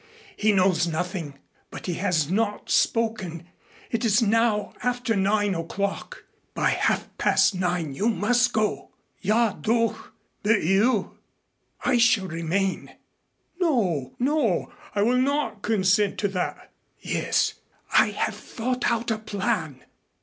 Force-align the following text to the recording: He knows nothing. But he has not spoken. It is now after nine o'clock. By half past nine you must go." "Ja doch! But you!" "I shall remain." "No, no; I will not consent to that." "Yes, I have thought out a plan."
He 0.35 0.51
knows 0.51 0.87
nothing. 0.87 1.35
But 1.69 1.85
he 1.85 1.93
has 1.93 2.27
not 2.27 2.71
spoken. 2.71 3.45
It 3.91 4.03
is 4.03 4.19
now 4.19 4.73
after 4.81 5.15
nine 5.15 5.53
o'clock. 5.53 6.23
By 6.55 6.69
half 6.71 7.15
past 7.19 7.53
nine 7.53 7.93
you 7.93 8.09
must 8.09 8.51
go." 8.51 8.89
"Ja 9.21 9.51
doch! 9.53 10.11
But 10.41 10.63
you!" 10.63 11.19
"I 11.85 11.99
shall 11.99 12.25
remain." 12.27 12.95
"No, 13.59 14.15
no; 14.17 14.73
I 14.95 15.03
will 15.03 15.17
not 15.21 15.61
consent 15.61 16.17
to 16.21 16.27
that." 16.29 16.71
"Yes, 16.99 17.53
I 17.93 18.07
have 18.09 18.33
thought 18.33 18.89
out 18.89 19.11
a 19.11 19.19
plan." 19.19 19.83